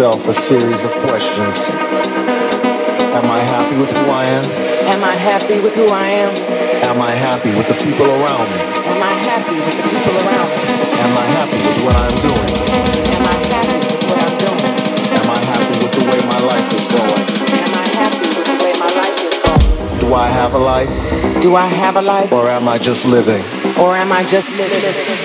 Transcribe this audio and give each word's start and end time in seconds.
Yourself 0.00 0.28
a 0.28 0.32
series 0.32 0.82
of 0.82 0.90
questions. 1.04 1.60
Am 3.12 3.26
I 3.28 3.40
happy 3.52 3.76
with 3.76 3.92
who 3.98 4.08
I 4.08 4.24
am? 4.24 4.44
Am 4.96 5.04
I 5.04 5.12
happy 5.14 5.60
with 5.60 5.74
who 5.74 5.84
I 5.92 6.08
am? 6.24 6.32
Am 6.88 7.02
I 7.02 7.10
happy 7.10 7.50
with 7.52 7.68
the 7.68 7.76
people 7.84 8.06
around 8.08 8.48
me? 8.48 8.60
Am 8.80 9.02
I 9.02 9.12
happy 9.28 9.60
with 9.60 9.76
the 9.76 9.84
people 9.92 10.16
around 10.24 10.48
me? 10.56 10.72
Am 11.04 11.12
I 11.20 11.26
happy 11.36 11.60
with 11.68 11.78
what 11.84 11.96
I'm 12.00 12.16
doing? 12.24 12.48
Am 13.12 13.26
I 13.28 13.36
happy 13.52 13.76
with 13.76 14.00
what 14.08 14.16
I'm 14.24 14.36
doing? 14.40 14.62
Am 15.20 15.28
I 15.36 15.40
happy 15.52 15.76
with 15.84 15.92
the 15.92 16.04
way 16.08 16.20
my 16.32 16.40
life 16.48 16.68
is 16.80 16.86
going? 16.96 17.26
Am 17.60 17.74
I 17.76 17.86
happy 18.00 18.28
with 18.32 18.46
the 18.48 18.56
way 18.64 18.72
my 18.80 18.90
life 19.04 19.16
is 19.20 19.36
going? 19.44 20.00
Do 20.00 20.14
I 20.14 20.28
have 20.28 20.54
a 20.54 20.62
life? 20.72 21.42
Do 21.42 21.56
I 21.56 21.66
have 21.66 21.96
a 21.96 22.02
life? 22.02 22.32
Or 22.32 22.48
am 22.48 22.68
I 22.68 22.78
just 22.78 23.04
living? 23.04 23.44
Or 23.76 23.96
am 23.96 24.12
I 24.12 24.24
just 24.24 24.48
living? 24.56 25.19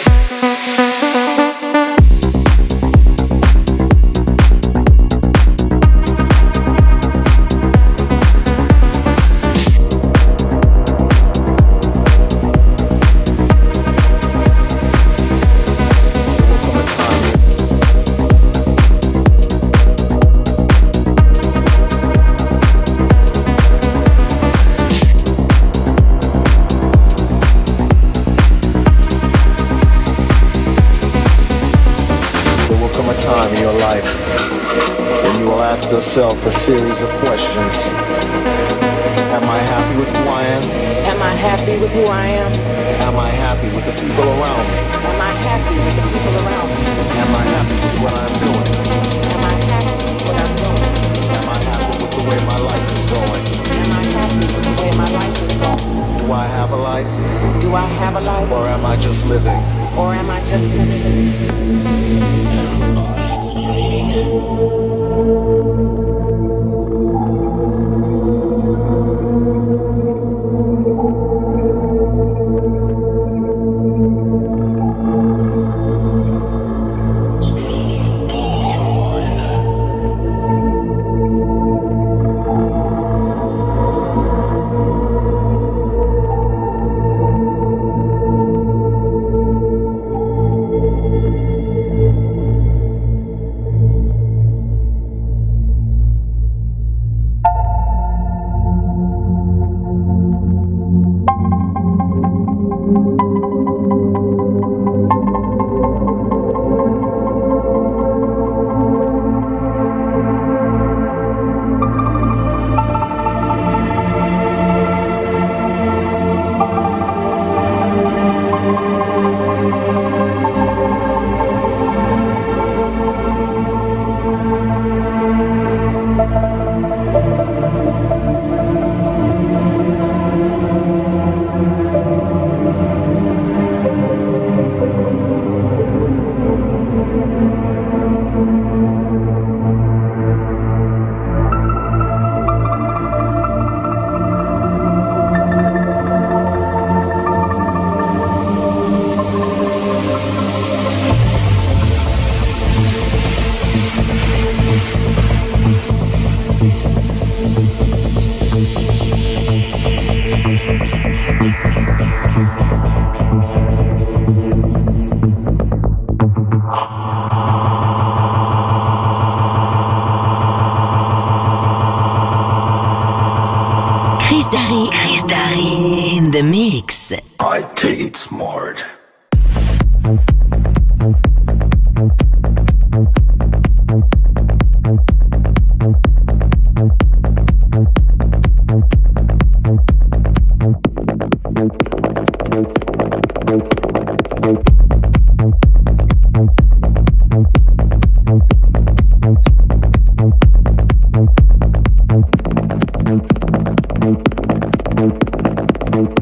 Thank 205.96 206.20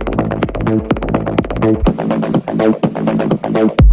you. 3.81 3.92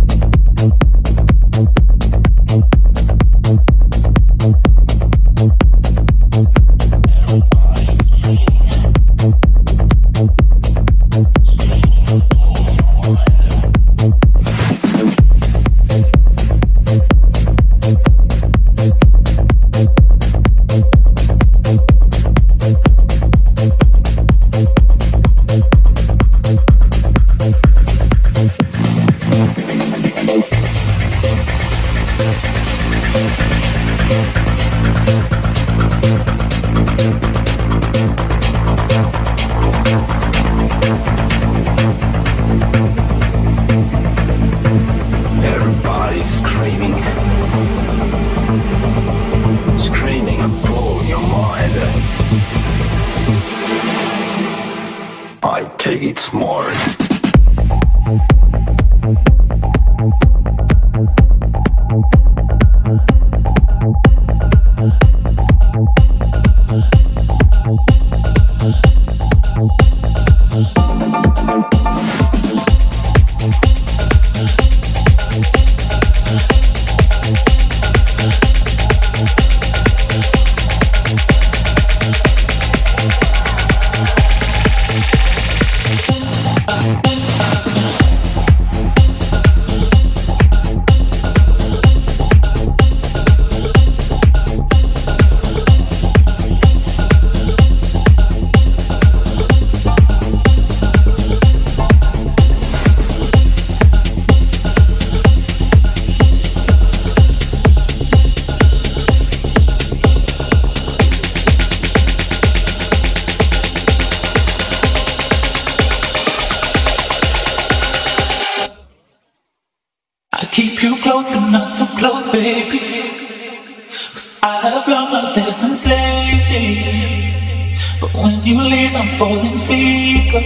But 126.51 128.13
when 128.13 128.45
you 128.45 128.61
leave, 128.61 128.93
I'm 128.97 129.09
falling 129.17 129.63
deeper. 129.63 130.43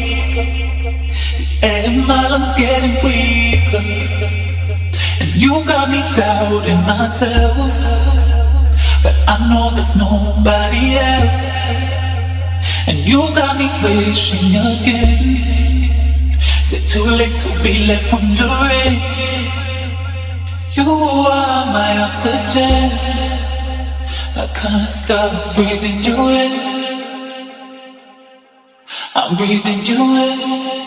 And 1.62 2.06
my 2.06 2.28
lungs 2.28 2.54
getting 2.56 2.96
weaker. 3.02 3.80
And 5.20 5.34
you 5.34 5.64
got 5.64 5.88
me 5.88 6.00
doubting 6.14 6.82
myself. 6.82 7.56
But 9.02 9.14
I 9.26 9.48
know 9.48 9.70
there's 9.74 9.96
nobody 9.96 10.96
else. 10.96 11.40
And 12.86 12.98
you 12.98 13.20
got 13.34 13.56
me 13.56 13.70
wishing 13.82 14.50
again. 14.50 16.38
Is 16.60 16.74
it 16.74 16.86
too 16.86 17.04
late 17.04 17.38
to 17.44 17.48
be 17.62 17.86
left 17.86 18.12
wondering? 18.12 19.00
You 20.72 20.84
are 20.84 21.64
my 21.72 22.02
oxygen. 22.02 23.13
I 24.36 24.48
can't 24.48 24.92
stop 24.92 25.54
breathing 25.54 26.02
you 26.02 26.16
in. 26.28 27.54
I'm 29.14 29.36
breathing 29.36 29.84
you 29.86 30.02
in. 30.16 30.83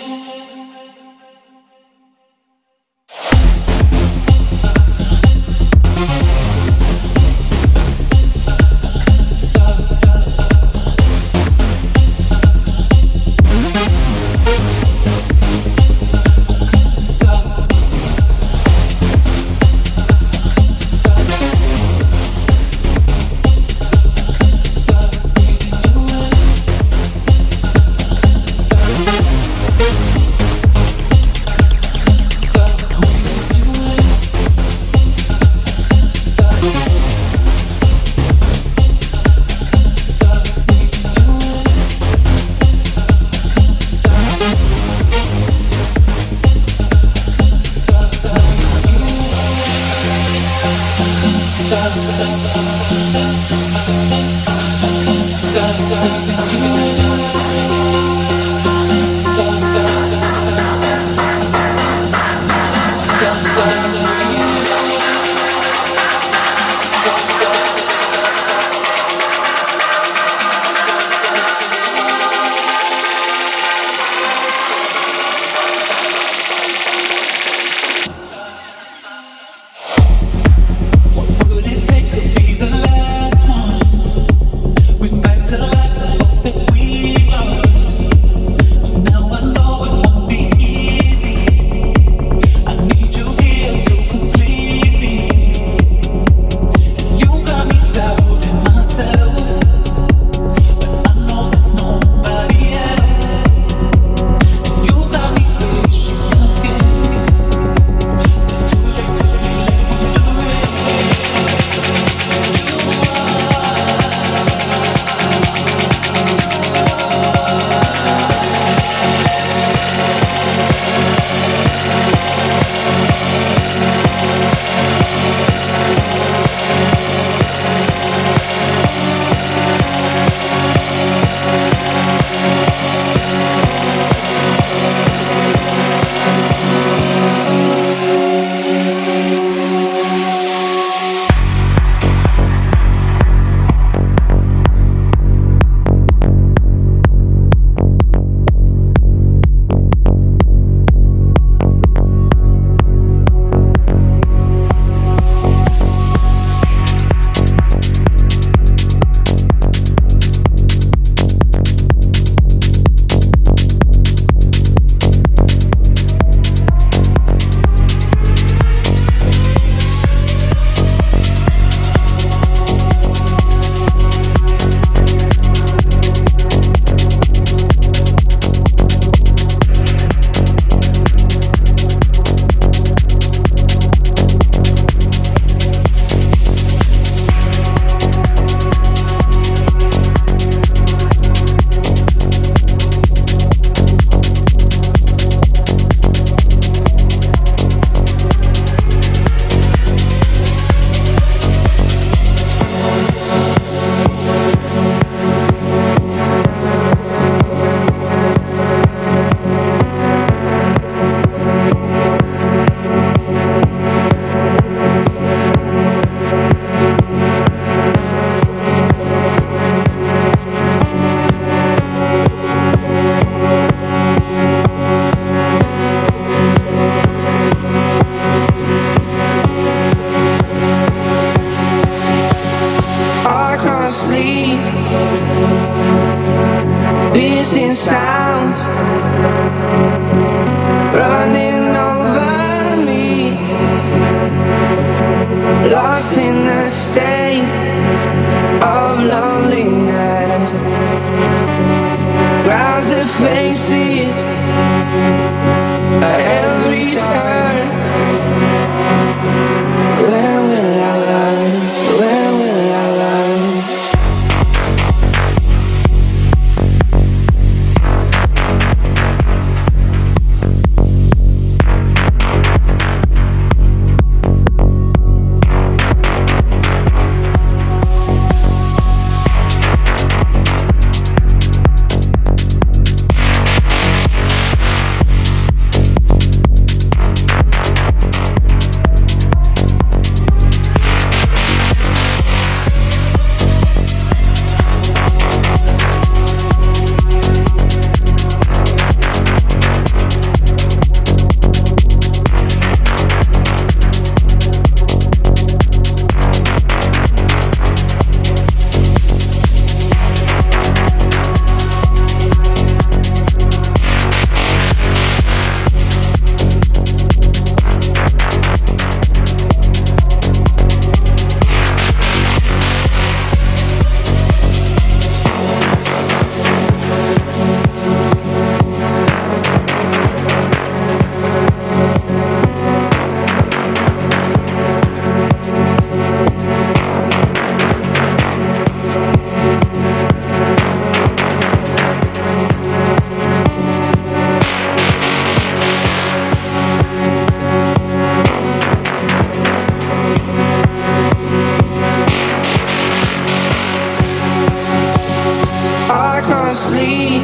lonely, 356.78 357.22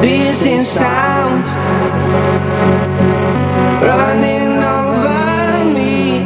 piercing 0.00 0.62
sounds 0.62 1.48
running 3.82 4.62
over 4.62 5.74
me, 5.74 6.24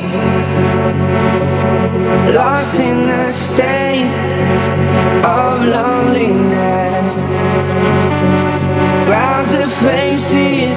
lost 2.34 2.74
in 2.74 3.08
a 3.08 3.30
state 3.30 4.10
of 5.24 5.64
loneliness. 5.64 6.66
Of 9.48 9.72
faces. 9.72 10.76